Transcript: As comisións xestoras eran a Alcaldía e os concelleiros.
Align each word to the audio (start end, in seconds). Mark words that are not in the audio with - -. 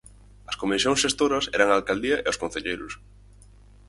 As 0.49 0.59
comisións 0.61 1.01
xestoras 1.03 1.45
eran 1.55 1.69
a 1.69 1.77
Alcaldía 1.79 2.17
e 2.25 2.27
os 2.33 2.39
concelleiros. 2.41 2.93